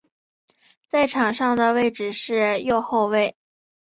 [0.87, 3.35] 在场上的位置是右后卫。